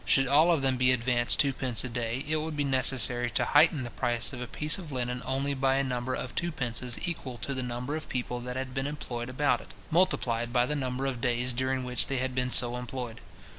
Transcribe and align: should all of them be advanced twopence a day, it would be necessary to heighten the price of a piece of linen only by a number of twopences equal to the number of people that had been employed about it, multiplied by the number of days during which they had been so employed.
should 0.03 0.25
all 0.27 0.51
of 0.51 0.63
them 0.63 0.77
be 0.77 0.91
advanced 0.91 1.39
twopence 1.39 1.83
a 1.83 1.89
day, 1.89 2.25
it 2.27 2.37
would 2.37 2.57
be 2.57 2.63
necessary 2.63 3.29
to 3.29 3.45
heighten 3.45 3.83
the 3.83 3.89
price 3.91 4.33
of 4.33 4.41
a 4.41 4.47
piece 4.47 4.79
of 4.79 4.91
linen 4.91 5.21
only 5.23 5.53
by 5.53 5.75
a 5.75 5.83
number 5.83 6.15
of 6.15 6.33
twopences 6.33 6.97
equal 7.07 7.37
to 7.37 7.53
the 7.53 7.61
number 7.61 7.95
of 7.95 8.09
people 8.09 8.39
that 8.39 8.55
had 8.55 8.73
been 8.73 8.87
employed 8.87 9.29
about 9.29 9.61
it, 9.61 9.75
multiplied 9.91 10.51
by 10.51 10.65
the 10.65 10.75
number 10.75 11.05
of 11.05 11.21
days 11.21 11.53
during 11.53 11.83
which 11.83 12.07
they 12.07 12.17
had 12.17 12.33
been 12.33 12.49
so 12.49 12.77
employed. 12.77 13.21